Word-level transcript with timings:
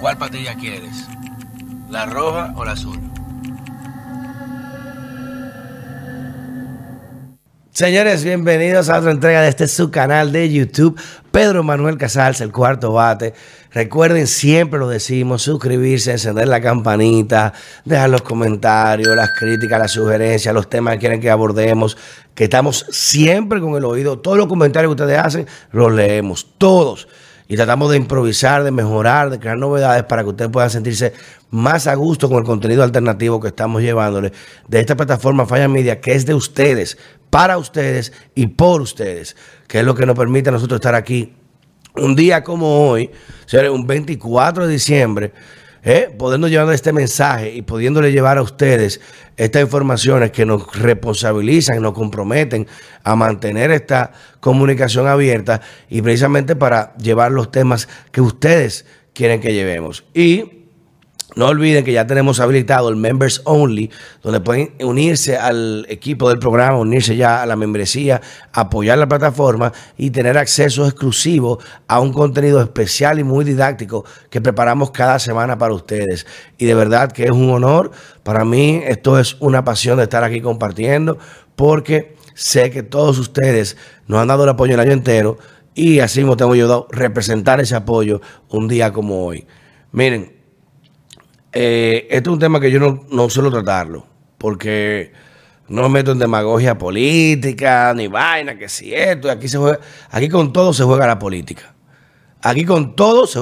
¿Cuál 0.00 0.16
patilla 0.16 0.54
quieres? 0.54 1.06
¿La 1.90 2.06
roja 2.06 2.54
o 2.56 2.64
la 2.64 2.72
azul? 2.72 2.98
Señores, 7.70 8.24
bienvenidos 8.24 8.88
a 8.88 8.98
otra 8.98 9.10
entrega 9.10 9.42
de 9.42 9.50
este 9.50 9.68
su 9.68 9.90
canal 9.90 10.32
de 10.32 10.50
YouTube, 10.50 10.98
Pedro 11.30 11.62
Manuel 11.62 11.98
Casals, 11.98 12.40
el 12.40 12.50
cuarto 12.50 12.94
bate. 12.94 13.34
Recuerden, 13.72 14.26
siempre 14.26 14.80
lo 14.80 14.88
decimos, 14.88 15.42
suscribirse, 15.42 16.12
encender 16.12 16.48
la 16.48 16.62
campanita, 16.62 17.52
dejar 17.84 18.08
los 18.08 18.22
comentarios, 18.22 19.14
las 19.14 19.32
críticas, 19.32 19.78
las 19.78 19.92
sugerencias, 19.92 20.54
los 20.54 20.70
temas 20.70 20.94
que 20.94 21.00
quieren 21.00 21.20
que 21.20 21.30
abordemos, 21.30 21.98
que 22.34 22.44
estamos 22.44 22.86
siempre 22.88 23.60
con 23.60 23.76
el 23.76 23.84
oído. 23.84 24.18
Todos 24.18 24.38
los 24.38 24.46
comentarios 24.46 24.94
que 24.94 25.02
ustedes 25.02 25.20
hacen, 25.20 25.46
los 25.72 25.92
leemos, 25.92 26.46
todos 26.56 27.06
y 27.50 27.56
tratamos 27.56 27.90
de 27.90 27.96
improvisar, 27.96 28.62
de 28.62 28.70
mejorar, 28.70 29.28
de 29.28 29.40
crear 29.40 29.58
novedades 29.58 30.04
para 30.04 30.22
que 30.22 30.28
ustedes 30.28 30.52
puedan 30.52 30.70
sentirse 30.70 31.12
más 31.50 31.88
a 31.88 31.96
gusto 31.96 32.28
con 32.28 32.38
el 32.38 32.44
contenido 32.44 32.84
alternativo 32.84 33.40
que 33.40 33.48
estamos 33.48 33.82
llevándole 33.82 34.32
de 34.68 34.78
esta 34.78 34.96
plataforma 34.96 35.44
Falla 35.46 35.66
Media, 35.66 36.00
que 36.00 36.12
es 36.12 36.24
de 36.26 36.34
ustedes, 36.34 36.96
para 37.28 37.58
ustedes 37.58 38.12
y 38.36 38.46
por 38.46 38.80
ustedes, 38.80 39.36
que 39.66 39.80
es 39.80 39.84
lo 39.84 39.96
que 39.96 40.06
nos 40.06 40.16
permite 40.16 40.50
a 40.50 40.52
nosotros 40.52 40.76
estar 40.76 40.94
aquí 40.94 41.34
un 41.96 42.14
día 42.14 42.44
como 42.44 42.88
hoy, 42.88 43.10
un 43.72 43.84
24 43.84 44.68
de 44.68 44.72
diciembre, 44.72 45.32
¿eh? 45.82 46.14
podernos 46.18 46.50
llevar 46.50 46.72
este 46.74 46.92
mensaje 46.92 47.52
y 47.54 47.62
pudiéndole 47.62 48.12
llevar 48.12 48.38
a 48.38 48.42
ustedes 48.42 49.00
estas 49.36 49.62
informaciones 49.62 50.30
que 50.30 50.44
nos 50.44 50.74
responsabilizan, 50.76 51.80
nos 51.80 51.94
comprometen 51.94 52.66
a 53.04 53.16
mantener 53.16 53.70
esta 53.70 54.12
comunicación 54.40 55.06
abierta 55.06 55.60
y 55.88 56.02
precisamente 56.02 56.56
para 56.56 56.94
llevar 56.96 57.32
los 57.32 57.50
temas 57.50 57.88
que 58.12 58.20
ustedes 58.20 58.84
quieren 59.14 59.40
que 59.40 59.52
llevemos. 59.52 60.04
Y 60.14 60.59
no 61.36 61.46
olviden 61.46 61.84
que 61.84 61.92
ya 61.92 62.06
tenemos 62.06 62.40
habilitado 62.40 62.88
el 62.88 62.96
Members 62.96 63.42
Only, 63.44 63.90
donde 64.22 64.40
pueden 64.40 64.74
unirse 64.80 65.36
al 65.36 65.86
equipo 65.88 66.28
del 66.28 66.38
programa, 66.38 66.78
unirse 66.78 67.16
ya 67.16 67.42
a 67.42 67.46
la 67.46 67.56
membresía, 67.56 68.20
apoyar 68.52 68.98
la 68.98 69.06
plataforma 69.06 69.72
y 69.96 70.10
tener 70.10 70.36
acceso 70.36 70.86
exclusivo 70.86 71.60
a 71.86 72.00
un 72.00 72.12
contenido 72.12 72.60
especial 72.60 73.20
y 73.20 73.24
muy 73.24 73.44
didáctico 73.44 74.04
que 74.28 74.40
preparamos 74.40 74.90
cada 74.90 75.18
semana 75.18 75.56
para 75.56 75.72
ustedes. 75.72 76.26
Y 76.58 76.66
de 76.66 76.74
verdad 76.74 77.12
que 77.12 77.24
es 77.24 77.30
un 77.30 77.50
honor. 77.50 77.92
Para 78.24 78.44
mí 78.44 78.82
esto 78.84 79.18
es 79.18 79.36
una 79.40 79.64
pasión 79.64 79.98
de 79.98 80.04
estar 80.04 80.24
aquí 80.24 80.40
compartiendo 80.40 81.18
porque 81.54 82.16
sé 82.34 82.70
que 82.70 82.82
todos 82.82 83.18
ustedes 83.18 83.76
nos 84.06 84.20
han 84.20 84.28
dado 84.28 84.44
el 84.44 84.50
apoyo 84.50 84.74
el 84.74 84.80
año 84.80 84.92
entero 84.92 85.38
y 85.74 86.00
así 86.00 86.24
nos 86.24 86.40
hemos 86.40 86.54
ayudado 86.54 86.88
a 86.92 86.96
representar 86.96 87.60
ese 87.60 87.76
apoyo 87.76 88.20
un 88.48 88.66
día 88.66 88.92
como 88.92 89.24
hoy. 89.24 89.46
Miren, 89.92 90.39
eh, 91.52 92.06
este 92.10 92.28
es 92.28 92.32
un 92.32 92.38
tema 92.38 92.60
que 92.60 92.70
yo 92.70 92.78
no, 93.10 93.30
suelo 93.30 93.50
tratarlo, 93.50 94.06
porque 94.38 95.12
no 95.68 95.82
me 95.82 95.88
meto 95.88 96.12
en 96.12 96.18
demagogia 96.18 96.78
política, 96.78 97.92
ni 97.94 98.06
vaina, 98.06 98.56
que 98.56 98.68
si 98.68 98.94
esto, 98.94 99.30
aquí 99.30 99.48
se 99.48 99.58
juega, 99.58 99.80
aquí 100.10 100.28
con 100.28 100.52
todo 100.52 100.72
se 100.72 100.84
juega 100.84 101.06
la 101.06 101.18
política. 101.18 101.74
Aquí 102.42 102.64
con 102.64 102.96
todo 102.96 103.26
se 103.26 103.40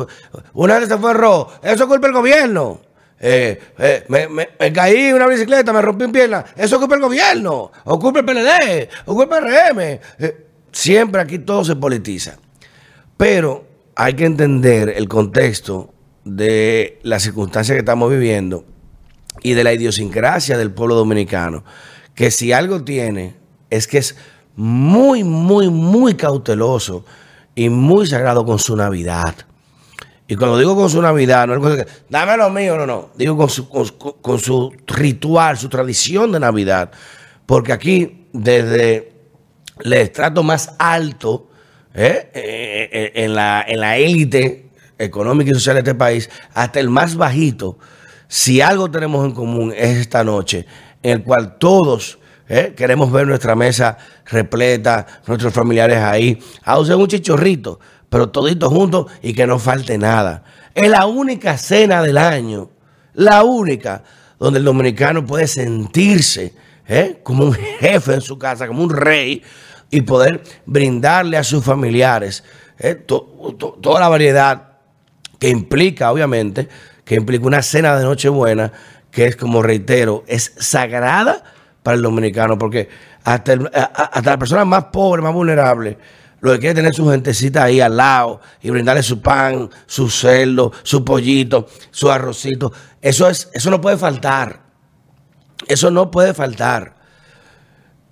Una 0.55 0.79
vez 0.79 0.89
se 0.89 0.99
fue 0.99 1.15
rojo, 1.15 1.53
eso 1.63 1.85
es 1.85 1.89
culpa 1.89 2.09
del 2.09 2.17
gobierno. 2.17 2.81
Eh, 3.21 3.61
eh, 3.79 4.05
me, 4.09 4.73
caí 4.73 5.07
en 5.07 5.17
una 5.17 5.27
bicicleta, 5.27 5.73
me 5.73 5.83
rompí 5.83 6.05
un 6.05 6.13
pierna, 6.13 6.45
eso 6.57 6.77
es 6.77 6.79
culpa 6.79 6.95
del 6.95 7.05
gobierno, 7.05 7.71
o 7.85 7.99
culpa 7.99 8.21
el 8.21 8.25
PLD, 8.25 8.89
o 9.07 9.15
culpa 9.15 9.39
el 9.39 9.77
RM. 9.77 10.01
siempre 10.73 11.21
aquí 11.21 11.39
todo 11.39 11.65
se 11.65 11.77
politiza. 11.77 12.39
Pero 13.17 13.67
hay 13.95 14.15
que 14.15 14.25
entender 14.25 14.91
el 14.97 15.09
contexto 15.09 15.93
de 16.29 16.99
las 17.03 17.23
circunstancias 17.23 17.75
que 17.75 17.81
estamos 17.81 18.11
viviendo 18.11 18.65
y 19.43 19.55
de 19.55 19.65
la 19.65 19.73
idiosincrasia 19.73 20.59
del 20.59 20.73
pueblo 20.73 20.95
dominicano, 20.95 21.65
que 22.15 22.31
si 22.31 22.53
algo 22.53 22.83
tiene 22.85 23.37
es 23.71 23.87
que 23.87 23.99
es 23.99 24.17
muy, 24.57 25.25
muy, 25.25 25.71
muy 25.71 26.15
cauteloso 26.15 27.05
y 27.55 27.69
muy 27.69 28.07
sagrado 28.07 28.45
con 28.45 28.59
su 28.59 28.77
Navidad. 28.77 29.35
Y 30.27 30.37
cuando 30.37 30.59
digo 30.59 30.77
con 30.77 30.91
su 30.91 31.01
Navidad, 31.01 31.47
no 31.47 31.55
es 31.55 31.61
cosa 31.61 31.85
que, 31.85 31.91
dame 32.11 32.37
lo 32.37 32.51
mío, 32.51 32.77
no, 32.77 32.87
no. 32.87 33.11
Digo 33.17 33.37
con 33.37 33.49
su, 33.49 33.69
con, 33.69 34.39
su 34.39 34.73
ritual, 34.87 35.57
su 35.57 35.69
tradición 35.71 36.33
de 36.33 36.41
Navidad. 36.41 36.91
Porque 37.47 37.73
aquí, 37.73 38.27
desde 38.33 39.13
el 39.83 39.93
estrato 39.95 40.43
más 40.43 40.75
alto, 40.79 41.49
¿eh? 41.95 42.31
Eh, 42.35 42.91
eh, 42.93 43.13
en 43.15 43.35
la 43.35 43.97
élite 43.97 44.68
económica 44.99 45.51
y 45.51 45.55
social 45.55 45.77
de 45.77 45.81
este 45.81 45.95
país, 45.95 46.29
hasta 46.55 46.81
el 46.81 46.91
más 46.91 47.17
bajito, 47.17 47.79
si 48.27 48.61
algo 48.61 48.91
tenemos 48.91 49.25
en 49.25 49.33
común 49.33 49.73
es 49.75 49.97
esta 49.99 50.23
noche, 50.25 50.67
en 51.03 51.13
el 51.13 51.23
cual 51.23 51.57
todos 51.59 52.19
eh, 52.49 52.75
queremos 52.77 53.11
ver 53.13 53.27
nuestra 53.27 53.55
mesa 53.55 53.97
repleta, 54.27 55.07
nuestros 55.27 55.53
familiares 55.53 55.99
ahí, 55.99 56.39
a 56.65 56.79
usar 56.79 56.97
un 56.97 57.07
chichorrito, 57.07 57.79
pero 58.09 58.31
toditos 58.31 58.73
juntos 58.73 59.07
y 59.23 59.33
que 59.33 59.47
no 59.47 59.59
falte 59.59 59.99
nada. 59.99 60.45
Es 60.75 60.89
la 60.89 61.07
única 61.07 61.57
cena 61.59 62.03
del 62.03 62.19
año, 62.19 62.71
la 63.15 63.45
única, 63.45 64.03
donde 64.39 64.59
el 64.59 64.65
dominicano 64.65 65.25
puede 65.25 65.47
sentirse 65.47 66.55
eh, 66.87 67.21
como 67.23 67.45
un 67.45 67.53
jefe 67.53 68.15
en 68.15 68.21
su 68.21 68.39
casa, 68.39 68.67
como 68.67 68.83
un 68.83 68.91
rey, 68.91 69.43
y 69.91 70.03
poder 70.03 70.43
brindarle 70.67 71.37
a 71.37 71.45
sus 71.45 71.65
familiares 71.65 72.45
eh, 72.79 72.95
toda 72.95 74.01
la 74.01 74.09
variedad 74.09 74.68
que 75.39 75.49
implica, 75.49 76.11
obviamente, 76.13 76.69
que 77.05 77.15
implica 77.15 77.47
una 77.47 77.63
cena 77.63 77.97
de 77.97 78.05
Nochebuena, 78.05 78.73
que 79.11 79.27
es, 79.27 79.37
como 79.37 79.63
reitero, 79.63 80.25
es 80.27 80.53
sagrada 80.59 81.43
para 81.83 81.97
el 81.97 82.03
dominicano, 82.03 82.59
porque 82.59 82.89
hasta, 83.25 83.53
hasta 83.53 84.31
la 84.31 84.39
persona 84.39 84.65
más 84.65 84.85
pobre, 84.85 85.23
más 85.23 85.33
vulnerable, 85.33 85.99
lo 86.41 86.53
que 86.53 86.59
quiere 86.61 86.75
tener 86.75 86.95
su 86.95 87.09
gentecita 87.09 87.65
ahí 87.65 87.81
al 87.81 87.97
lado 87.97 88.41
y 88.63 88.71
brindarle 88.71 89.03
su 89.03 89.21
pan, 89.21 89.71
su 89.87 90.09
cerdo, 90.09 90.73
su 90.83 91.05
pollito, 91.05 91.67
su 91.91 92.11
arrocito. 92.11 92.73
Eso, 93.03 93.29
es, 93.29 93.49
eso 93.53 93.71
no 93.71 93.81
puede 93.81 93.97
faltar. 93.97 94.61
Eso 95.67 95.91
no 95.91 96.11
puede 96.11 96.35
faltar. 96.35 96.95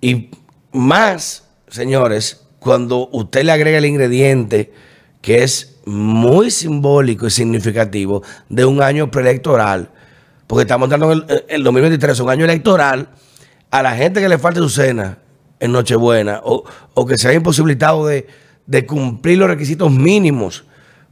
Y 0.01 0.29
más, 0.73 1.47
señores, 1.69 2.47
cuando 2.59 3.07
usted 3.11 3.43
le 3.43 3.53
agrega 3.53 3.77
el 3.77 3.85
ingrediente 3.85 4.73
que 5.21 5.43
es 5.43 5.76
muy 5.87 6.51
simbólico 6.51 7.27
y 7.27 7.31
significativo 7.31 8.21
de 8.49 8.65
un 8.65 8.81
año 8.81 9.09
preelectoral, 9.09 9.89
porque 10.45 10.61
estamos 10.61 10.89
dando 10.89 11.11
el, 11.11 11.25
el 11.47 11.63
2023, 11.63 12.19
un 12.19 12.29
año 12.29 12.45
electoral, 12.45 13.09
a 13.71 13.81
la 13.81 13.95
gente 13.95 14.21
que 14.21 14.29
le 14.29 14.37
falte 14.37 14.59
su 14.59 14.69
cena 14.69 15.17
en 15.59 15.71
Nochebuena 15.71 16.41
o, 16.43 16.63
o 16.93 17.05
que 17.05 17.17
se 17.17 17.27
haya 17.27 17.37
imposibilitado 17.37 18.05
de, 18.05 18.27
cumplir 18.85 19.37
los 19.37 19.47
requisitos 19.47 19.91
mínimos 19.91 20.65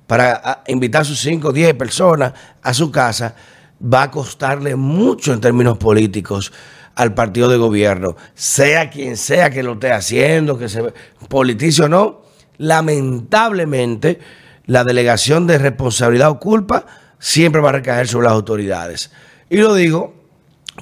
para 0.07 0.63
invitar 0.67 1.01
a 1.01 1.05
sus 1.05 1.19
5 1.19 1.47
o 1.47 1.51
10 1.51 1.73
personas 1.75 2.33
a 2.61 2.73
su 2.73 2.91
casa, 2.91 3.35
va 3.81 4.03
a 4.03 4.11
costarle 4.11 4.75
mucho 4.75 5.33
en 5.33 5.41
términos 5.41 5.77
políticos 5.77 6.51
al 6.95 7.13
partido 7.13 7.49
de 7.49 7.57
gobierno, 7.57 8.15
sea 8.35 8.89
quien 8.89 9.17
sea 9.17 9.49
que 9.49 9.63
lo 9.63 9.73
esté 9.73 9.91
haciendo, 9.91 10.57
que 10.57 10.69
se 10.69 10.93
politice 11.27 11.83
o 11.83 11.89
no, 11.89 12.21
lamentablemente 12.57 14.19
la 14.65 14.83
delegación 14.83 15.47
de 15.47 15.57
responsabilidad 15.57 16.29
o 16.29 16.39
culpa 16.39 16.85
siempre 17.19 17.61
va 17.61 17.69
a 17.69 17.73
recaer 17.73 18.07
sobre 18.07 18.25
las 18.25 18.33
autoridades. 18.33 19.11
Y 19.49 19.57
lo 19.57 19.73
digo 19.73 20.13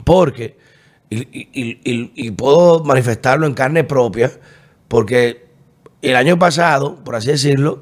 porque, 0.03 0.57
y, 1.09 2.31
puedo 2.31 2.83
manifestarlo 2.83 3.45
en 3.45 3.53
carne 3.53 3.83
propia, 3.83 4.31
porque 4.87 5.47
el 6.01 6.15
año 6.15 6.39
pasado, 6.39 7.03
por 7.03 7.15
así 7.15 7.27
decirlo, 7.27 7.81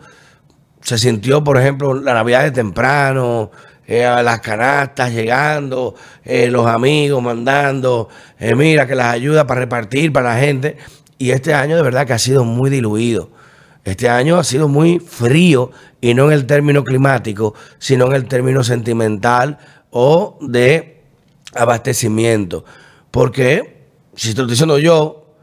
se 0.81 0.97
sintió, 0.97 1.43
por 1.43 1.57
ejemplo, 1.57 1.93
la 1.93 2.13
Navidad 2.13 2.43
de 2.43 2.51
temprano, 2.51 3.51
eh, 3.87 4.03
las 4.23 4.39
canastas 4.39 5.11
llegando, 5.11 5.95
eh, 6.23 6.47
los 6.49 6.65
amigos 6.67 7.21
mandando, 7.21 8.09
eh, 8.39 8.55
mira 8.55 8.87
que 8.87 8.95
las 8.95 9.07
ayuda 9.07 9.45
para 9.45 9.61
repartir 9.61 10.11
para 10.11 10.33
la 10.33 10.39
gente. 10.39 10.77
Y 11.17 11.31
este 11.31 11.53
año 11.53 11.75
de 11.75 11.83
verdad 11.83 12.07
que 12.07 12.13
ha 12.13 12.19
sido 12.19 12.43
muy 12.43 12.69
diluido. 12.69 13.29
Este 13.83 14.09
año 14.09 14.37
ha 14.37 14.43
sido 14.43 14.67
muy 14.67 14.99
frío 14.99 15.71
y 15.99 16.13
no 16.13 16.27
en 16.27 16.33
el 16.33 16.45
término 16.45 16.83
climático, 16.83 17.55
sino 17.79 18.07
en 18.07 18.13
el 18.13 18.27
término 18.27 18.63
sentimental 18.63 19.57
o 19.89 20.37
de 20.41 21.01
abastecimiento. 21.53 22.63
Porque, 23.09 23.87
si 24.15 24.29
estoy 24.29 24.47
diciendo 24.47 24.77
yo, 24.77 25.35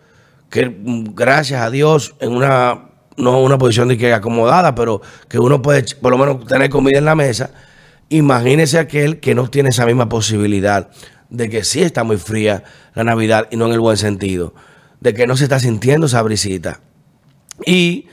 que 0.50 0.74
gracias 1.14 1.60
a 1.62 1.70
Dios, 1.70 2.14
en 2.20 2.32
una, 2.32 2.90
no 3.16 3.42
una 3.42 3.58
posición 3.58 3.88
de 3.88 3.98
que 3.98 4.12
acomodada, 4.12 4.74
pero 4.74 5.02
que 5.28 5.38
uno 5.38 5.60
puede 5.60 5.84
por 6.00 6.12
lo 6.12 6.18
menos 6.18 6.46
tener 6.46 6.70
comida 6.70 6.98
en 6.98 7.04
la 7.04 7.14
mesa, 7.14 7.50
imagínese 8.08 8.78
aquel 8.78 9.20
que 9.20 9.34
no 9.34 9.50
tiene 9.50 9.70
esa 9.70 9.84
misma 9.84 10.08
posibilidad 10.08 10.90
de 11.28 11.50
que 11.50 11.64
sí 11.64 11.82
está 11.82 12.04
muy 12.04 12.16
fría 12.16 12.64
la 12.94 13.04
Navidad 13.04 13.48
y 13.50 13.56
no 13.56 13.66
en 13.66 13.72
el 13.72 13.80
buen 13.80 13.96
sentido, 13.96 14.54
de 15.00 15.12
que 15.12 15.26
no 15.26 15.36
se 15.36 15.44
está 15.44 15.60
sintiendo 15.60 16.06
esa 16.06 16.22
brisita. 16.22 16.80
Y 17.66 18.06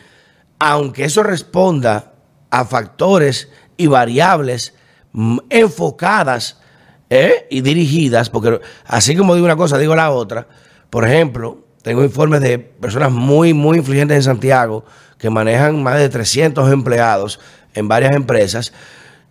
aunque 0.68 1.06
eso 1.06 1.22
responda 1.22 2.14
a 2.50 2.66
factores 2.66 3.50
y 3.78 3.86
variables 3.86 4.74
enfocadas 5.52 6.60
¿eh? 7.12 7.46
y 7.52 7.62
dirigidas, 7.62 8.32
porque 8.32 8.60
así 8.88 9.16
como 9.16 9.36
digo 9.36 9.46
una 9.46 9.58
cosa, 9.58 9.78
digo 9.78 9.96
la 9.96 10.10
otra. 10.10 10.48
Por 10.90 11.08
ejemplo, 11.08 11.68
tengo 11.84 12.04
informes 12.04 12.42
de 12.42 12.58
personas 12.58 13.12
muy, 13.12 13.54
muy 13.54 13.78
influyentes 13.78 14.18
en 14.18 14.24
Santiago 14.24 14.86
que 15.20 15.30
manejan 15.30 15.84
más 15.84 16.00
de 16.00 16.10
300 16.10 16.74
empleados 16.74 17.40
en 17.76 17.88
varias 17.88 18.16
empresas 18.16 18.74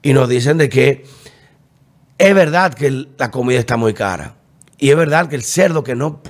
y 0.03 0.13
nos 0.13 0.29
dicen 0.29 0.57
de 0.57 0.69
que 0.69 1.05
es 2.17 2.33
verdad 2.33 2.75
que 2.75 3.09
la 3.19 3.33
comida 3.33 3.59
está 3.59 3.77
muy 3.77 3.93
cara. 3.93 4.37
Y 4.79 4.91
es 4.91 4.97
verdad 4.97 5.27
que 5.27 5.35
el 5.35 5.43
cerdo 5.43 5.83
que 5.83 5.97
no... 5.97 6.23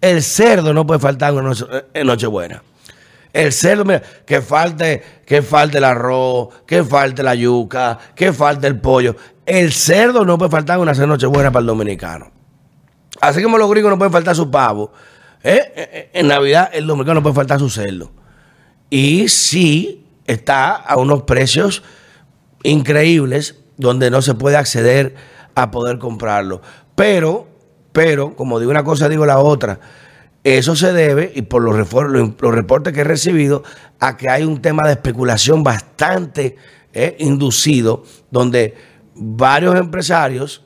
El 0.00 0.22
cerdo 0.24 0.74
no 0.74 0.88
puede 0.88 0.98
faltar 0.98 1.32
en 1.94 2.06
Nochebuena. 2.08 2.64
El 3.34 3.52
cerdo, 3.52 3.84
mira, 3.84 4.00
que 4.24 4.40
falte, 4.40 5.02
que 5.26 5.42
falte 5.42 5.78
el 5.78 5.84
arroz, 5.84 6.50
que 6.64 6.84
falte 6.84 7.20
la 7.24 7.34
yuca, 7.34 7.98
que 8.14 8.32
falte 8.32 8.68
el 8.68 8.80
pollo. 8.80 9.16
El 9.44 9.72
cerdo 9.72 10.24
no 10.24 10.38
puede 10.38 10.52
faltar 10.52 10.78
una 10.78 10.92
Nochebuena 10.92 11.50
para 11.50 11.62
el 11.62 11.66
dominicano. 11.66 12.30
Así 13.20 13.42
como 13.42 13.58
los 13.58 13.68
gringos 13.68 13.90
no 13.90 13.98
pueden 13.98 14.12
faltar 14.12 14.36
su 14.36 14.48
pavo. 14.48 14.92
¿eh? 15.42 15.72
Eh, 15.74 15.90
eh, 15.92 16.10
en 16.12 16.28
Navidad 16.28 16.70
el 16.72 16.86
dominicano 16.86 17.16
no 17.16 17.22
puede 17.24 17.34
faltar 17.34 17.58
su 17.58 17.68
cerdo. 17.68 18.12
Y 18.88 19.28
sí 19.28 20.06
está 20.28 20.76
a 20.76 20.96
unos 20.96 21.24
precios 21.24 21.82
increíbles 22.62 23.56
donde 23.76 24.12
no 24.12 24.22
se 24.22 24.34
puede 24.34 24.56
acceder 24.56 25.16
a 25.56 25.72
poder 25.72 25.98
comprarlo. 25.98 26.62
Pero, 26.94 27.48
pero, 27.90 28.36
como 28.36 28.60
digo 28.60 28.70
una 28.70 28.84
cosa, 28.84 29.08
digo 29.08 29.26
la 29.26 29.40
otra. 29.40 29.80
Eso 30.44 30.76
se 30.76 30.92
debe, 30.92 31.32
y 31.34 31.42
por 31.42 31.62
los, 31.62 31.74
los 31.76 32.54
reportes 32.54 32.92
que 32.92 33.00
he 33.00 33.04
recibido, 33.04 33.64
a 33.98 34.16
que 34.16 34.28
hay 34.28 34.44
un 34.44 34.60
tema 34.60 34.86
de 34.86 34.92
especulación 34.92 35.62
bastante 35.62 36.56
inducido, 37.18 38.04
donde 38.30 38.74
varios 39.14 39.74
empresarios 39.76 40.62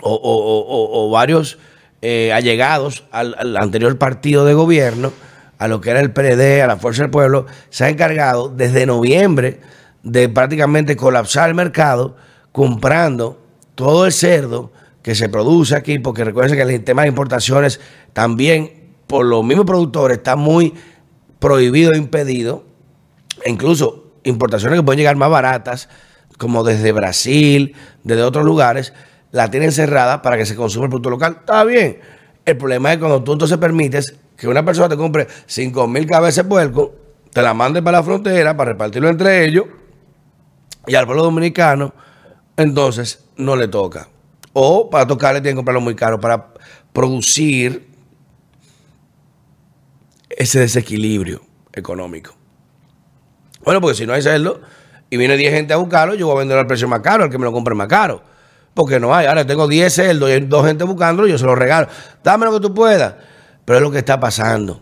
o, 0.00 1.10
varios 1.12 1.58
eh, 2.02 2.32
allegados 2.32 3.04
al, 3.10 3.56
anterior 3.56 3.98
partido 3.98 4.44
de 4.44 4.54
gobierno, 4.54 5.12
a 5.58 5.66
lo 5.66 5.80
que 5.80 5.90
era 5.90 6.00
el 6.00 6.12
PLD, 6.12 6.62
a 6.62 6.68
la 6.68 6.76
Fuerza 6.76 7.02
del 7.02 7.10
Pueblo, 7.10 7.46
se 7.70 7.84
han 7.84 7.90
encargado 7.90 8.48
desde 8.48 8.86
noviembre 8.86 9.60
de 10.04 10.28
prácticamente 10.28 10.96
colapsar 10.96 11.48
el 11.48 11.56
mercado 11.56 12.16
comprando 12.52 13.42
todo 13.74 14.06
el 14.06 14.12
cerdo 14.12 14.72
que 15.02 15.14
se 15.16 15.28
produce 15.28 15.74
aquí, 15.74 15.98
porque 15.98 16.24
recuerden 16.24 16.56
que 16.56 16.74
el 16.74 16.84
tema 16.84 17.02
de 17.02 17.08
importaciones 17.08 17.80
también 18.12 18.77
por 19.08 19.26
los 19.26 19.44
mismos 19.44 19.66
productores 19.66 20.18
está 20.18 20.36
muy 20.36 20.74
prohibido 21.40 21.92
e 21.92 21.96
impedido, 21.98 22.64
e 23.44 23.50
incluso 23.50 24.12
importaciones 24.22 24.78
que 24.78 24.84
pueden 24.84 24.98
llegar 24.98 25.16
más 25.16 25.30
baratas, 25.30 25.88
como 26.36 26.62
desde 26.62 26.92
Brasil, 26.92 27.74
desde 28.04 28.22
otros 28.22 28.44
lugares, 28.44 28.92
la 29.32 29.50
tienen 29.50 29.72
cerrada 29.72 30.22
para 30.22 30.36
que 30.36 30.46
se 30.46 30.54
consuma 30.54 30.84
el 30.84 30.90
producto 30.90 31.10
local. 31.10 31.38
Está 31.40 31.64
bien. 31.64 31.98
El 32.44 32.56
problema 32.56 32.92
es 32.92 32.98
cuando 32.98 33.22
tú 33.22 33.32
entonces 33.32 33.58
permites 33.58 34.14
que 34.36 34.46
una 34.46 34.64
persona 34.64 34.88
te 34.88 34.96
compre 34.96 35.26
5 35.46 35.88
mil 35.88 36.06
cabezas 36.06 36.44
de 36.44 36.48
puerco, 36.48 36.94
te 37.32 37.42
la 37.42 37.54
mande 37.54 37.82
para 37.82 37.98
la 37.98 38.04
frontera 38.04 38.56
para 38.56 38.72
repartirlo 38.72 39.08
entre 39.08 39.44
ellos 39.44 39.66
y 40.86 40.94
al 40.94 41.06
pueblo 41.06 41.24
dominicano, 41.24 41.92
entonces 42.56 43.24
no 43.36 43.56
le 43.56 43.68
toca. 43.68 44.08
O 44.52 44.88
para 44.88 45.06
tocarle 45.06 45.40
tienen 45.40 45.56
que 45.56 45.58
comprarlo 45.58 45.80
muy 45.80 45.94
caro 45.94 46.18
para 46.20 46.52
producir 46.92 47.87
ese 50.38 50.60
desequilibrio 50.60 51.42
económico. 51.72 52.36
Bueno, 53.64 53.80
porque 53.80 53.96
si 53.96 54.06
no 54.06 54.12
hay 54.12 54.22
cerdo 54.22 54.60
y 55.10 55.16
viene 55.16 55.36
10 55.36 55.52
gente 55.52 55.74
a 55.74 55.76
buscarlo, 55.76 56.14
yo 56.14 56.26
voy 56.26 56.36
a 56.36 56.38
vender 56.38 56.56
al 56.56 56.66
precio 56.68 56.86
más 56.86 57.00
caro, 57.00 57.24
al 57.24 57.30
que 57.30 57.38
me 57.38 57.44
lo 57.44 57.52
compre 57.52 57.74
más 57.74 57.88
caro. 57.88 58.22
Porque 58.72 59.00
no 59.00 59.12
hay. 59.12 59.26
Ahora 59.26 59.44
tengo 59.44 59.66
10 59.66 59.92
cerdos 59.92 60.30
y 60.30 60.34
hay 60.34 60.40
dos 60.40 60.64
gente 60.64 60.84
buscándolo, 60.84 61.26
yo 61.26 61.36
se 61.36 61.44
lo 61.44 61.56
regalo. 61.56 61.88
Dame 62.22 62.46
lo 62.46 62.52
que 62.52 62.60
tú 62.60 62.72
puedas. 62.72 63.14
Pero 63.64 63.78
es 63.78 63.82
lo 63.82 63.90
que 63.90 63.98
está 63.98 64.20
pasando. 64.20 64.80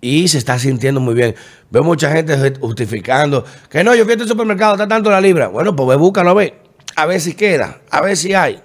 Y 0.00 0.28
se 0.28 0.38
está 0.38 0.58
sintiendo 0.58 0.98
muy 0.98 1.14
bien. 1.14 1.34
Veo 1.70 1.84
mucha 1.84 2.10
gente 2.10 2.54
justificando 2.58 3.44
que 3.68 3.84
no, 3.84 3.94
yo 3.94 4.04
fui 4.04 4.12
a 4.12 4.16
este 4.16 4.26
supermercado, 4.26 4.72
está 4.74 4.88
tanto 4.88 5.10
la 5.10 5.20
libra. 5.20 5.48
Bueno, 5.48 5.76
pues 5.76 5.90
ve, 5.90 5.96
búscalo 5.96 6.30
a 6.30 6.34
ver. 6.34 6.54
A 6.96 7.04
ver 7.04 7.20
si 7.20 7.34
queda, 7.34 7.80
a 7.90 8.00
ver 8.00 8.16
si 8.16 8.32
hay. 8.32 8.62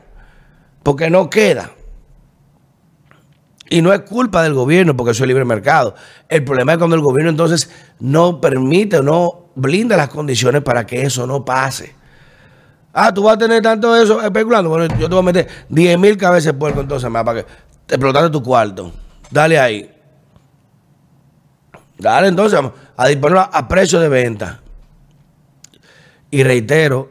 Porque 0.81 1.09
no 1.09 1.29
queda. 1.29 1.71
Y 3.71 3.81
no 3.81 3.93
es 3.93 4.01
culpa 4.01 4.43
del 4.43 4.53
gobierno 4.53 4.97
porque 4.97 5.11
eso 5.11 5.23
es 5.23 5.29
libre 5.29 5.45
mercado. 5.45 5.95
El 6.27 6.43
problema 6.43 6.73
es 6.73 6.77
cuando 6.77 6.97
el 6.97 7.01
gobierno 7.01 7.29
entonces 7.29 7.71
no 8.01 8.41
permite 8.41 8.97
o 8.97 9.01
no 9.01 9.45
blinda 9.55 9.95
las 9.95 10.09
condiciones 10.09 10.61
para 10.61 10.85
que 10.85 11.03
eso 11.03 11.25
no 11.25 11.45
pase. 11.45 11.95
Ah, 12.91 13.13
tú 13.13 13.23
vas 13.23 13.35
a 13.35 13.37
tener 13.37 13.63
tanto 13.63 13.95
eso 13.95 14.21
especulando. 14.21 14.69
Bueno, 14.69 14.93
yo 14.99 15.07
te 15.07 15.15
voy 15.15 15.19
a 15.19 15.25
meter 15.25 15.47
10 15.69 15.97
mil 15.97 16.17
cabezas 16.17 16.47
de 16.47 16.53
puerco 16.55 16.81
entonces 16.81 17.09
más 17.09 17.23
para 17.23 17.43
que 17.43 17.47
te 17.85 17.95
explotaste 17.95 18.29
tu 18.29 18.43
cuarto. 18.43 18.91
Dale 19.29 19.57
ahí. 19.57 19.89
Dale 21.97 22.27
entonces 22.27 22.59
a 22.97 23.07
disponerlo 23.07 23.49
a 23.53 23.67
precio 23.69 24.01
de 24.01 24.09
venta. 24.09 24.59
Y 26.29 26.43
reitero, 26.43 27.09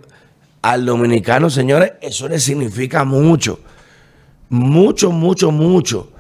al 0.61 0.85
dominicano, 0.85 1.49
señores, 1.49 1.93
eso 2.03 2.29
le 2.29 2.39
significa 2.39 3.05
mucho. 3.05 3.61
Mucho, 4.51 5.11
mucho, 5.11 5.51
mucho. 5.51 6.11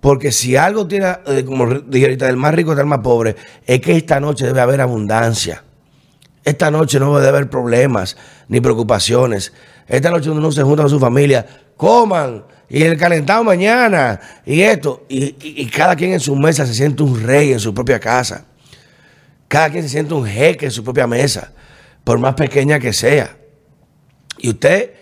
Porque 0.00 0.32
si 0.32 0.56
algo 0.56 0.86
tiene, 0.86 1.14
eh, 1.26 1.44
como 1.44 1.66
dije 1.66 2.06
ahorita, 2.06 2.26
del 2.26 2.36
más 2.36 2.54
rico 2.54 2.74
del 2.74 2.86
más 2.86 3.00
pobre, 3.00 3.36
es 3.66 3.80
que 3.80 3.96
esta 3.96 4.18
noche 4.18 4.46
debe 4.46 4.60
haber 4.60 4.80
abundancia. 4.80 5.62
Esta 6.42 6.70
noche 6.70 6.98
no 6.98 7.14
debe 7.16 7.28
haber 7.28 7.50
problemas 7.50 8.16
ni 8.48 8.60
preocupaciones. 8.60 9.52
Esta 9.86 10.10
noche 10.10 10.30
uno 10.30 10.50
se 10.50 10.62
junta 10.62 10.84
con 10.84 10.90
su 10.90 10.98
familia, 10.98 11.46
coman 11.76 12.44
y 12.68 12.82
el 12.82 12.96
calentado 12.96 13.44
mañana 13.44 14.18
y 14.46 14.62
esto. 14.62 15.04
Y, 15.08 15.36
y, 15.40 15.66
cada 15.66 15.94
quien 15.96 16.12
en 16.12 16.20
su 16.20 16.34
mesa 16.34 16.64
se 16.64 16.72
siente 16.72 17.02
un 17.02 17.22
rey 17.22 17.52
en 17.52 17.60
su 17.60 17.74
propia 17.74 18.00
casa. 18.00 18.46
Cada 19.48 19.68
quien 19.68 19.82
se 19.82 19.90
siente 19.90 20.14
un 20.14 20.24
jeque 20.24 20.66
en 20.66 20.70
su 20.70 20.82
propia 20.82 21.06
mesa, 21.06 21.52
por 22.04 22.18
más 22.18 22.34
pequeña 22.34 22.78
que 22.78 22.92
sea. 22.92 23.36
Y 24.38 24.50
usted 24.50 24.92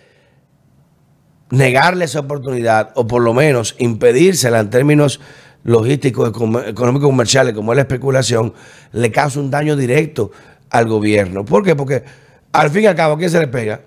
negarle 1.50 2.04
esa 2.04 2.20
oportunidad 2.20 2.90
o 2.94 3.06
por 3.06 3.22
lo 3.22 3.34
menos 3.34 3.74
impedírsela 3.78 4.60
en 4.60 4.70
términos 4.70 5.20
logísticos, 5.64 6.28
económicos, 6.28 7.08
comerciales, 7.08 7.54
como 7.54 7.72
es 7.72 7.76
la 7.76 7.82
especulación, 7.82 8.54
le 8.92 9.10
causa 9.10 9.40
un 9.40 9.50
daño 9.50 9.76
directo 9.76 10.30
al 10.70 10.86
gobierno. 10.86 11.44
¿Por 11.44 11.64
qué? 11.64 11.74
Porque 11.74 12.04
al 12.52 12.70
fin 12.70 12.84
y 12.84 12.86
al 12.86 12.94
cabo, 12.94 13.16
¿quién 13.16 13.30
se 13.30 13.38
le 13.38 13.48
pega? 13.48 13.80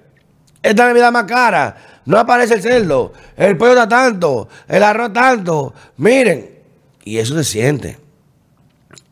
Esta 0.61 0.85
Navidad 0.85 1.11
más 1.11 1.23
cara, 1.23 2.01
no 2.05 2.19
aparece 2.19 2.55
el 2.55 2.61
cerdo, 2.61 3.13
el 3.35 3.57
pollo 3.57 3.71
está 3.71 3.87
tanto, 3.87 4.47
el 4.67 4.83
arroz 4.83 5.11
tanto. 5.11 5.73
Miren, 5.97 6.59
y 7.03 7.17
eso 7.17 7.35
se 7.35 7.43
siente. 7.43 7.97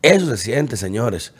Eso 0.02 0.26
se 0.26 0.36
siente, 0.36 0.76
señores. 0.76 1.32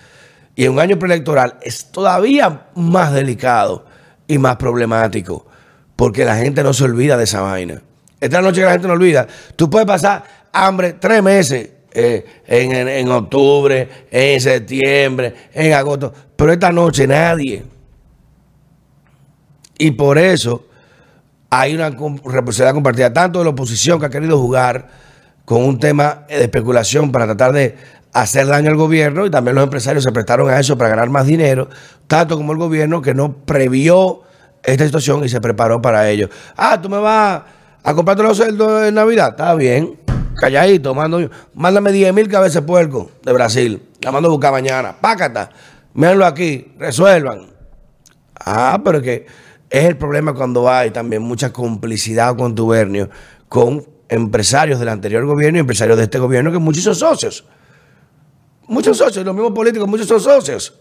Y 0.56 0.64
en 0.64 0.72
un 0.72 0.80
año 0.80 0.98
preelectoral 0.98 1.58
es 1.62 1.86
todavía 1.92 2.66
más 2.74 3.12
delicado 3.12 3.86
y 4.26 4.38
más 4.38 4.56
problemático 4.56 5.46
porque 6.00 6.24
la 6.24 6.34
gente 6.36 6.62
no 6.62 6.72
se 6.72 6.84
olvida 6.84 7.18
de 7.18 7.24
esa 7.24 7.42
vaina. 7.42 7.82
Esta 8.18 8.40
noche 8.40 8.62
la 8.62 8.72
gente 8.72 8.86
no 8.86 8.94
olvida. 8.94 9.26
Tú 9.54 9.68
puedes 9.68 9.86
pasar 9.86 10.24
hambre 10.50 10.94
tres 10.94 11.22
meses 11.22 11.68
eh, 11.92 12.24
en, 12.46 13.10
octubre, 13.10 14.06
en 14.10 14.40
septiembre, 14.40 15.34
en 15.52 15.74
agosto, 15.74 16.10
pero 16.34 16.54
esta 16.54 16.72
noche 16.72 17.06
nadie. 17.06 17.62
Y 19.76 19.90
por 19.90 20.16
eso 20.16 20.64
hay 21.50 21.74
una 21.74 21.90
responsabilidad 21.90 22.72
compartida, 22.72 23.12
tanto 23.12 23.40
de 23.40 23.44
la 23.44 23.50
oposición 23.50 24.00
que 24.00 24.06
ha 24.06 24.10
querido 24.10 24.38
jugar 24.38 24.88
con 25.44 25.62
un 25.62 25.78
tema 25.78 26.24
de 26.30 26.44
especulación 26.44 27.12
para 27.12 27.26
tratar 27.26 27.52
de 27.52 27.76
hacer 28.14 28.46
daño 28.46 28.70
al 28.70 28.76
gobierno 28.76 29.26
y 29.26 29.30
también 29.30 29.54
los 29.54 29.64
empresarios 29.64 30.02
se 30.02 30.12
prestaron 30.12 30.48
a 30.48 30.58
eso 30.58 30.78
para 30.78 30.88
ganar 30.88 31.10
más 31.10 31.26
dinero, 31.26 31.68
tanto 32.06 32.38
como 32.38 32.52
el 32.52 32.58
gobierno 32.58 33.02
que 33.02 33.12
no 33.12 33.34
previó 33.44 34.22
esta 34.62 34.84
situación 34.84 35.24
y 35.24 35.28
se 35.28 35.40
preparó 35.40 35.80
para 35.80 36.08
ello. 36.08 36.28
Ah, 36.56 36.80
tú 36.80 36.88
me 36.88 36.98
vas 36.98 37.42
a 37.82 37.94
comprarte 37.94 38.22
los 38.22 38.36
cerdos 38.36 38.84
en 38.84 38.94
Navidad. 38.94 39.30
Está 39.30 39.54
bien, 39.54 39.98
calladito, 40.36 40.94
mando, 40.94 41.30
mándame 41.54 41.92
10 41.92 42.14
mil 42.14 42.28
cabezas 42.28 42.62
de 42.62 42.62
puerco 42.62 43.10
de 43.22 43.32
Brasil. 43.32 43.82
La 44.00 44.12
mando 44.12 44.28
a 44.28 44.32
buscar 44.32 44.52
mañana. 44.52 44.94
Pácata, 45.00 45.50
mírenlo 45.94 46.26
aquí, 46.26 46.72
resuelvan. 46.78 47.46
Ah, 48.34 48.80
pero 48.84 48.98
es 48.98 49.04
que 49.04 49.26
es 49.68 49.84
el 49.84 49.96
problema 49.96 50.34
cuando 50.34 50.68
hay 50.68 50.90
también 50.90 51.22
mucha 51.22 51.52
complicidad 51.52 52.30
o 52.30 52.36
contubernio 52.36 53.08
con 53.48 53.84
empresarios 54.08 54.78
del 54.78 54.88
anterior 54.88 55.24
gobierno 55.24 55.58
y 55.58 55.60
empresarios 55.60 55.96
de 55.96 56.04
este 56.04 56.18
gobierno 56.18 56.50
que 56.50 56.58
muchos 56.58 56.82
son 56.82 56.94
socios. 56.94 57.44
Muchos 58.66 58.98
socios, 58.98 59.24
los 59.24 59.34
mismos 59.34 59.52
políticos, 59.52 59.88
muchos 59.88 60.06
son 60.06 60.20
socios. 60.20 60.74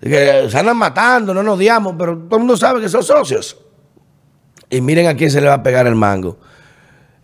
Que 0.00 0.48
se 0.48 0.58
andan 0.58 0.76
matando, 0.76 1.34
no 1.34 1.42
nos 1.42 1.56
odiamos, 1.56 1.94
pero 1.98 2.16
todo 2.16 2.36
el 2.36 2.40
mundo 2.40 2.56
sabe 2.56 2.80
que 2.80 2.88
son 2.88 3.02
socios. 3.02 3.58
Y 4.70 4.80
miren 4.80 5.08
a 5.08 5.16
quién 5.16 5.30
se 5.30 5.40
le 5.40 5.48
va 5.48 5.54
a 5.54 5.62
pegar 5.62 5.86
el 5.86 5.94
mango. 5.94 6.38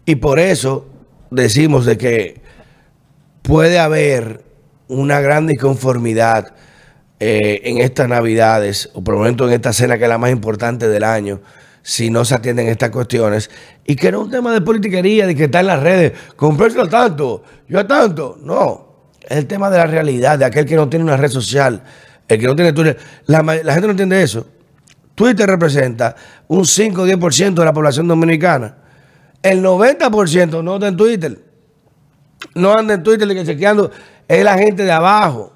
Y 0.05 0.17
por 0.17 0.39
eso 0.39 0.87
decimos 1.31 1.87
de 1.87 1.97
que 1.97 2.41
puede 3.43 3.79
haber 3.79 4.45
una 4.89 5.21
gran 5.21 5.47
disconformidad 5.47 6.55
eh, 7.19 7.63
en 7.65 7.79
estas 7.79 8.09
navidades, 8.09 8.91
o 8.93 9.03
por 9.03 9.15
lo 9.15 9.21
menos 9.21 9.41
en 9.49 9.55
esta 9.55 9.73
cena 9.73 9.97
que 9.97 10.05
es 10.05 10.09
la 10.09 10.19
más 10.19 10.31
importante 10.31 10.89
del 10.89 11.03
año, 11.03 11.41
si 11.83 12.11
no 12.11 12.25
se 12.25 12.35
atienden 12.35 12.69
estas 12.69 12.91
cuestiones, 12.91 13.51
y 13.85 13.97
que 13.97 14.13
no 14.13 14.19
es 14.19 14.25
un 14.25 14.31
tema 14.31 14.53
de 14.53 14.61
politiquería, 14.61 15.27
de 15.27 15.35
que 15.35 15.45
está 15.45 15.61
en 15.61 15.69
las 15.69 15.83
redes, 15.83 16.13
comprérselo 16.35 16.89
tanto, 16.89 17.43
yo 17.69 17.79
a 17.79 17.87
tanto, 17.87 18.37
no, 18.43 19.13
es 19.23 19.37
el 19.39 19.47
tema 19.47 19.71
de 19.71 19.79
la 19.79 19.87
realidad, 19.87 20.39
de 20.39 20.45
aquel 20.45 20.67
que 20.67 20.77
no 20.77 20.89
tiene 20.89 21.05
una 21.05 21.17
red 21.17 21.31
social, 21.31 21.83
el 22.29 22.41
que 22.41 22.47
no 22.47 22.57
tiene 22.57 22.73
Twitter, 22.73 22.99
la, 23.27 23.45
gente 23.45 23.83
no 23.83 23.91
entiende 23.91 24.23
eso. 24.23 24.47
Twitter 25.15 25.49
representa 25.49 26.15
un 26.49 26.67
5 26.67 27.03
o 27.03 27.07
10% 27.07 27.55
de 27.55 27.65
la 27.65 27.73
población 27.73 28.09
dominicana. 28.09 28.77
El 29.43 29.63
90% 29.63 30.63
no 30.63 30.75
anda 30.75 30.89
en 30.89 30.97
Twitter. 30.97 31.39
No 32.55 32.77
anda 32.77 32.95
en 32.95 33.03
Twitter, 33.03 33.27
que 33.29 33.45
chequeando 33.45 33.91
es 34.29 34.45
la 34.45 34.59
gente 34.59 34.85
de 34.85 34.93
abajo. 34.93 35.53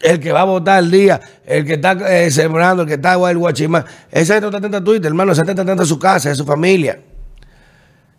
El 0.00 0.20
que 0.20 0.30
va 0.30 0.42
a 0.42 0.44
votar 0.44 0.82
el 0.82 0.92
día, 0.92 1.20
el 1.44 1.66
que 1.66 1.74
está 1.74 1.92
eh, 1.92 2.30
sembrando, 2.30 2.84
el 2.84 2.88
que 2.88 2.94
está 2.94 3.14
el 3.14 3.36
guachimán. 3.36 3.84
Ese 4.10 4.34
gente 4.34 4.42
no 4.42 4.46
está 4.46 4.58
atento 4.58 4.76
a 4.76 4.84
Twitter, 4.84 5.06
hermano. 5.06 5.34
Se 5.34 5.40
está 5.40 5.52
atento 5.52 5.82
a 5.82 5.86
su 5.86 5.98
casa, 5.98 6.30
a 6.30 6.34
su 6.34 6.44
familia. 6.44 7.00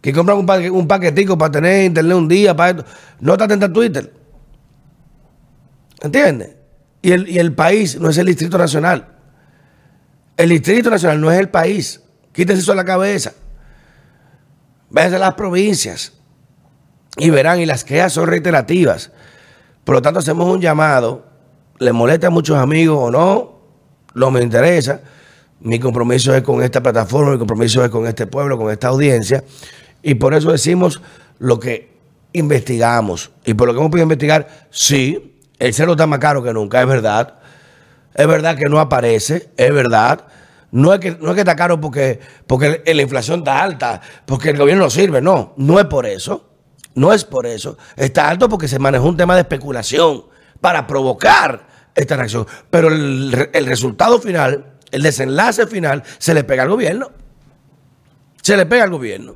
Que 0.01 0.11
compran 0.13 0.37
un, 0.37 0.87
paquetico 0.87 1.37
para 1.37 1.51
tener 1.51 1.85
internet 1.85 2.17
un 2.17 2.27
día, 2.27 2.55
para 2.55 2.71
esto. 2.71 2.85
No 3.21 3.33
está 3.33 3.45
atento 3.45 3.65
a 3.67 3.73
Twitter. 3.73 4.13
¿Entiendes? 6.01 6.58
Y 7.01 7.11
el, 7.11 7.29
y 7.29 7.39
el 7.39 7.53
país 7.53 7.99
no 7.99 8.09
es 8.09 8.17
el 8.17 8.25
Distrito 8.25 8.57
Nacional. 8.57 9.07
El 10.37 10.49
Distrito 10.49 10.89
Nacional 10.89 11.19
no 11.19 11.31
es 11.31 11.39
el 11.39 11.49
país. 11.49 12.01
Quítese 12.31 12.61
eso 12.61 12.71
a 12.71 12.75
la 12.75 12.85
cabeza. 12.85 13.33
Váyanse 14.89 15.17
a 15.17 15.19
las 15.19 15.33
provincias 15.33 16.13
y 17.17 17.29
verán, 17.29 17.59
y 17.59 17.65
las 17.65 17.83
quejas 17.83 18.13
son 18.13 18.27
reiterativas. 18.27 19.11
Por 19.83 19.95
lo 19.95 20.01
tanto, 20.01 20.19
hacemos 20.19 20.47
un 20.47 20.61
llamado, 20.61 21.25
le 21.79 21.91
molesta 21.91 22.27
a 22.27 22.29
muchos 22.29 22.57
amigos 22.57 22.97
o 22.99 23.11
no, 23.11 23.59
no 24.13 24.31
me 24.31 24.41
interesa. 24.41 25.01
Mi 25.61 25.79
compromiso 25.79 26.33
es 26.33 26.43
con 26.43 26.63
esta 26.63 26.81
plataforma, 26.81 27.31
mi 27.31 27.37
compromiso 27.37 27.83
es 27.83 27.89
con 27.89 28.07
este 28.07 28.27
pueblo, 28.27 28.57
con 28.57 28.71
esta 28.71 28.87
audiencia. 28.87 29.43
Y 30.01 30.15
por 30.15 30.33
eso 30.33 30.51
decimos 30.51 31.01
lo 31.39 31.59
que 31.59 31.91
investigamos. 32.33 33.31
Y 33.45 33.53
por 33.53 33.67
lo 33.67 33.73
que 33.73 33.79
hemos 33.79 33.91
podido 33.91 34.03
investigar, 34.03 34.47
sí, 34.69 35.38
el 35.59 35.73
celo 35.73 35.91
está 35.91 36.07
más 36.07 36.19
caro 36.19 36.41
que 36.41 36.53
nunca, 36.53 36.81
es 36.81 36.87
verdad. 36.87 37.35
Es 38.13 38.27
verdad 38.27 38.57
que 38.57 38.69
no 38.69 38.79
aparece, 38.79 39.51
es 39.55 39.73
verdad. 39.73 40.25
No 40.71 40.93
es 40.93 40.99
que, 40.99 41.11
no 41.11 41.29
es 41.29 41.35
que 41.35 41.41
está 41.41 41.55
caro 41.55 41.79
porque, 41.79 42.19
porque 42.47 42.81
la 42.85 43.01
inflación 43.01 43.39
está 43.39 43.61
alta, 43.61 44.01
porque 44.25 44.51
el 44.51 44.57
gobierno 44.57 44.85
no 44.85 44.89
sirve, 44.89 45.21
no, 45.21 45.53
no 45.57 45.79
es 45.79 45.85
por 45.85 46.05
eso. 46.05 46.49
No 46.95 47.13
es 47.13 47.23
por 47.23 47.45
eso. 47.45 47.77
Está 47.95 48.29
alto 48.29 48.49
porque 48.49 48.67
se 48.67 48.79
manejó 48.79 49.07
un 49.07 49.17
tema 49.17 49.35
de 49.35 49.41
especulación 49.41 50.25
para 50.59 50.87
provocar 50.87 51.67
esta 51.95 52.15
reacción. 52.15 52.45
Pero 52.69 52.89
el, 52.89 53.65
resultado 53.65 54.19
final, 54.19 54.73
el 54.91 55.03
desenlace 55.03 55.67
final, 55.67 56.03
se 56.17 56.33
le 56.33 56.43
pega 56.43 56.63
al 56.63 56.69
gobierno. 56.69 57.11
Se 58.41 58.57
le 58.57 58.65
pega 58.65 58.83
al 58.83 58.89
gobierno. 58.89 59.35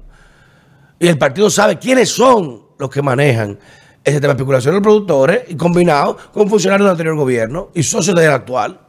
Y 0.99 1.07
el 1.07 1.17
partido 1.17 1.49
sabe 1.49 1.79
quiénes 1.79 2.09
son 2.09 2.63
los 2.77 2.89
que 2.89 3.01
manejan 3.01 3.59
ese 4.03 4.19
tema 4.19 4.33
de 4.33 4.37
especulación, 4.37 4.73
los 4.73 4.83
productores, 4.83 5.43
y 5.47 5.55
combinado 5.55 6.17
con 6.33 6.49
funcionarios 6.49 6.85
del 6.85 6.91
anterior 6.91 7.15
gobierno 7.15 7.69
y 7.73 7.83
socios 7.83 8.15
del 8.15 8.31
actual. 8.31 8.79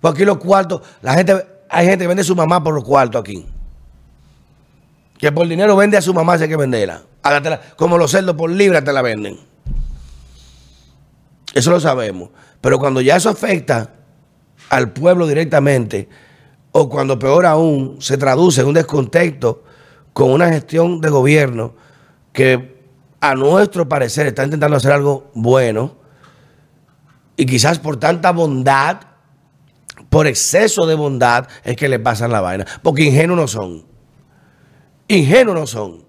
Porque 0.00 0.22
aquí 0.22 0.26
los 0.26 0.38
cuartos, 0.38 0.82
la 1.00 1.14
gente, 1.14 1.46
hay 1.68 1.86
gente 1.86 2.04
que 2.04 2.08
vende 2.08 2.24
su 2.24 2.34
mamá 2.34 2.62
por 2.62 2.74
los 2.74 2.84
cuartos 2.84 3.20
aquí. 3.20 3.46
Que 5.18 5.30
por 5.30 5.46
dinero 5.46 5.76
vende 5.76 5.96
a 5.96 6.02
su 6.02 6.12
mamá, 6.12 6.36
si 6.36 6.44
hay 6.44 6.48
que 6.48 6.56
venderla 6.56 7.02
como 7.76 7.98
los 7.98 8.10
cerdos 8.10 8.36
por 8.36 8.50
libra 8.50 8.82
te 8.82 8.92
la 8.92 9.02
venden. 9.02 9.38
Eso 11.54 11.70
lo 11.70 11.80
sabemos. 11.80 12.30
Pero 12.60 12.78
cuando 12.78 13.00
ya 13.00 13.16
eso 13.16 13.28
afecta 13.28 13.90
al 14.68 14.92
pueblo 14.92 15.26
directamente, 15.26 16.08
o 16.72 16.88
cuando 16.88 17.18
peor 17.18 17.44
aún 17.46 17.96
se 18.00 18.16
traduce 18.16 18.62
en 18.62 18.68
un 18.68 18.74
descontexto 18.74 19.64
con 20.12 20.30
una 20.30 20.48
gestión 20.48 21.00
de 21.00 21.10
gobierno 21.10 21.74
que 22.32 22.71
a 23.22 23.36
nuestro 23.36 23.88
parecer 23.88 24.26
está 24.26 24.42
intentando 24.42 24.76
hacer 24.76 24.90
algo 24.90 25.30
bueno, 25.32 25.94
y 27.36 27.46
quizás 27.46 27.78
por 27.78 27.96
tanta 27.96 28.32
bondad, 28.32 29.00
por 30.10 30.26
exceso 30.26 30.86
de 30.86 30.96
bondad, 30.96 31.46
es 31.62 31.76
que 31.76 31.88
le 31.88 32.00
pasan 32.00 32.32
la 32.32 32.40
vaina. 32.40 32.66
Porque 32.82 33.04
ingenuos 33.04 33.38
no 33.38 33.46
son. 33.46 33.86
Ingenuos 35.06 35.56
no 35.56 35.66
son. 35.68 36.04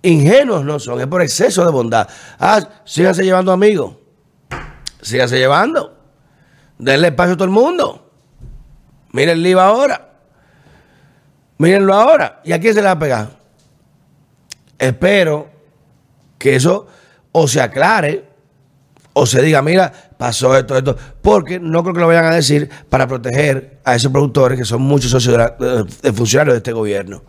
Ingenuos 0.00 0.64
no 0.64 0.78
son, 0.78 1.00
es 1.00 1.06
por 1.06 1.20
exceso 1.20 1.64
de 1.64 1.70
bondad. 1.70 2.08
Ah, 2.38 2.60
síganse 2.84 3.22
llevando 3.22 3.52
amigos. 3.52 3.96
Síganse 5.02 5.36
llevando. 5.36 5.94
Denle 6.78 7.08
espacio 7.08 7.34
a 7.34 7.36
todo 7.36 7.44
el 7.44 7.50
mundo. 7.50 8.12
Miren 9.12 9.44
el 9.44 9.58
ahora. 9.58 10.14
Mírenlo 11.58 11.94
ahora. 11.94 12.40
¿Y 12.44 12.52
a 12.52 12.60
quién 12.60 12.72
se 12.72 12.80
le 12.80 12.86
va 12.86 12.92
a 12.92 12.98
pegar? 12.98 13.30
Espero 14.78 15.55
que 16.38 16.56
eso 16.56 16.86
o 17.32 17.48
se 17.48 17.60
aclare 17.60 18.24
o 19.12 19.24
se 19.24 19.40
diga, 19.40 19.62
mira, 19.62 19.92
pasó 20.18 20.56
esto, 20.56 20.76
esto. 20.76 20.96
Porque 21.22 21.58
no 21.58 21.82
creo 21.82 21.94
que 21.94 22.00
lo 22.00 22.06
vayan 22.06 22.26
a 22.26 22.34
decir 22.34 22.68
para 22.88 23.06
proteger 23.06 23.80
a 23.84 23.94
esos 23.94 24.12
productores 24.12 24.58
que 24.58 24.64
son 24.64 24.82
muchos 24.82 25.10
socios 25.10 25.52
de 25.58 26.12
funcionarios 26.12 26.54
de 26.54 26.58
este 26.58 26.72
gobierno 26.72 27.22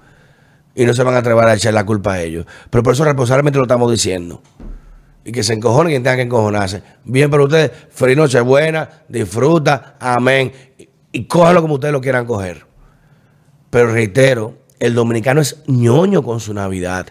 y 0.78 0.86
no 0.86 0.94
se 0.94 1.02
van 1.02 1.16
a 1.16 1.20
atrever 1.20 1.46
a 1.46 1.56
echar 1.56 1.74
la 1.74 1.86
culpa 1.86 2.14
a 2.14 2.22
ellos. 2.22 2.46
Pero 2.70 2.84
por 2.84 2.94
eso 2.94 3.04
responsablemente 3.04 3.58
lo 3.58 3.64
estamos 3.64 3.92
diciendo. 3.92 4.44
Y 5.26 5.32
que 5.32 5.44
se 5.44 5.54
encojonen 5.54 5.92
quien 5.92 6.04
tenga 6.04 6.18
que 6.18 6.22
encojonarse. 6.22 6.84
Bien 7.04 7.30
para 7.32 7.44
ustedes, 7.44 7.72
feliz 7.90 8.16
noche 8.16 8.40
buena, 8.42 8.88
disfruta, 9.10 9.96
amén. 10.00 10.52
Y, 10.78 10.88
y 11.12 11.26
cójalo 11.26 11.62
como 11.62 11.74
ustedes 11.74 11.94
lo 11.94 12.00
quieran 12.00 12.26
coger. 12.26 12.66
Pero 13.72 13.92
reitero, 13.92 14.60
el 14.80 14.94
dominicano 14.94 15.42
es 15.42 15.64
ñoño 15.68 16.22
con 16.22 16.40
su 16.40 16.54
Navidad. 16.54 17.08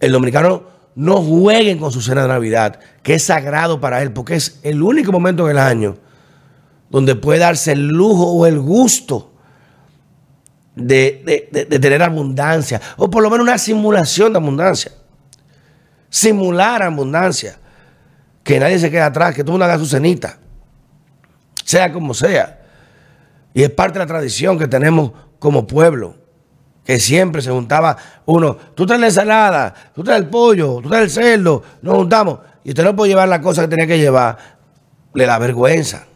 El 0.00 0.12
dominicano 0.12 0.64
no 0.94 1.22
jueguen 1.22 1.78
con 1.78 1.92
su 1.92 2.00
cena 2.00 2.22
de 2.22 2.28
Navidad, 2.28 2.80
que 3.02 3.14
es 3.14 3.24
sagrado 3.24 3.80
para 3.80 4.02
él, 4.02 4.12
porque 4.12 4.34
es 4.34 4.60
el 4.62 4.82
único 4.82 5.12
momento 5.12 5.44
en 5.44 5.56
el 5.56 5.58
año 5.58 5.96
donde 6.90 7.14
puede 7.14 7.40
darse 7.40 7.72
el 7.72 7.86
lujo 7.86 8.32
o 8.32 8.46
el 8.46 8.58
gusto 8.58 9.32
de, 10.74 11.48
tener 11.68 12.02
abundancia, 12.02 12.80
o 12.96 13.10
por 13.10 13.22
lo 13.22 13.30
menos 13.30 13.44
una 13.44 13.58
simulación 13.58 14.32
de 14.32 14.38
abundancia. 14.38 14.92
Simular 16.08 16.82
abundancia. 16.82 17.58
Que 18.42 18.58
nadie 18.58 18.78
se 18.78 18.90
quede 18.90 19.02
atrás, 19.02 19.34
que 19.34 19.42
todo 19.42 19.52
mundo 19.52 19.66
haga 19.66 19.78
su 19.78 19.86
cenita. 19.86 20.38
Sea 21.64 21.92
como 21.92 22.14
sea. 22.14 22.62
Y 23.52 23.62
es 23.62 23.70
parte 23.70 23.94
de 23.94 24.04
la 24.04 24.06
tradición 24.06 24.58
que 24.58 24.66
tenemos 24.66 25.12
como 25.38 25.66
pueblo. 25.66 26.16
Que 26.88 26.98
siempre 26.98 27.42
se 27.42 27.50
juntaba 27.50 27.98
uno, 28.24 28.56
tú 28.74 28.86
traes 28.86 29.00
la 29.00 29.08
ensalada, 29.08 29.74
tú 29.94 30.02
traes 30.02 30.22
el 30.22 30.28
pollo, 30.28 30.80
tú 30.82 30.88
traes 30.88 31.04
el 31.04 31.22
cerdo, 31.22 31.62
nos 31.82 31.96
juntamos. 31.98 32.38
Y 32.64 32.70
usted 32.70 32.82
no 32.82 32.96
puede 32.96 33.10
llevar 33.10 33.28
la 33.28 33.42
cosa 33.42 33.60
que 33.60 33.68
tenía 33.68 33.86
que 33.86 33.98
llevar. 33.98 34.38
Le 35.12 35.26
da 35.26 35.38
vergüenza 35.38 36.06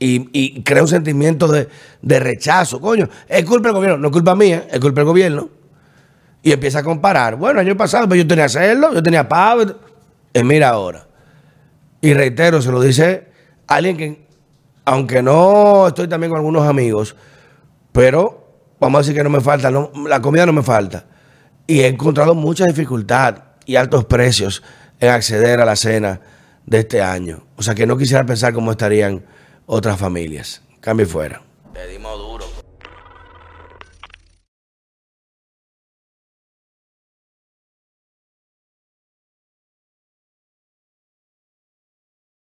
y, 0.00 0.62
crea 0.62 0.82
un 0.82 0.88
sentimiento 0.88 1.46
de, 1.46 1.68
rechazo. 2.18 2.80
Coño, 2.80 3.08
es 3.28 3.44
culpa 3.44 3.68
del 3.68 3.76
gobierno, 3.76 3.98
no 3.98 4.08
es 4.08 4.12
culpa 4.12 4.34
mía, 4.34 4.66
es 4.70 4.80
culpa 4.80 5.02
del 5.02 5.06
gobierno. 5.06 5.48
Y 6.42 6.52
empieza 6.52 6.78
a 6.78 6.82
comparar. 6.82 7.36
Bueno, 7.36 7.60
el 7.60 7.68
año 7.68 7.76
pasado 7.76 8.08
pues 8.08 8.18
yo 8.18 8.26
tenía 8.26 8.46
hacerlo, 8.46 8.94
yo 8.94 9.02
tenía 9.02 9.28
pago. 9.28 9.62
Y 10.32 10.42
mira 10.42 10.70
ahora. 10.70 11.06
Y 12.00 12.14
reitero, 12.14 12.62
se 12.62 12.72
lo 12.72 12.80
dice 12.80 13.28
alguien 13.66 13.96
que, 13.96 14.26
aunque 14.86 15.22
no 15.22 15.86
estoy 15.88 16.08
también 16.08 16.30
con 16.30 16.38
algunos 16.38 16.66
amigos, 16.66 17.14
pero 17.92 18.49
vamos 18.80 18.98
a 18.98 19.00
decir 19.02 19.14
que 19.14 19.22
no 19.22 19.30
me 19.30 19.40
falta, 19.40 19.70
la 19.70 20.20
comida 20.20 20.46
no 20.46 20.52
me 20.52 20.62
falta. 20.62 21.04
Y 21.66 21.80
he 21.80 21.86
encontrado 21.86 22.34
mucha 22.34 22.64
dificultad 22.64 23.44
y 23.64 23.76
altos 23.76 24.06
precios 24.06 24.62
en 24.98 25.10
acceder 25.10 25.60
a 25.60 25.64
la 25.64 25.76
cena 25.76 26.20
de 26.66 26.80
este 26.80 27.00
año. 27.02 27.44
O 27.56 27.62
sea 27.62 27.74
que 27.74 27.86
no 27.86 27.96
quisiera 27.96 28.24
pensar 28.24 28.52
cómo 28.52 28.72
estarían 28.72 29.24
otras 29.66 29.98
familias. 29.98 30.62
Cambio 30.80 31.06
fuera. 31.06 31.42
Pedimos 31.72 32.18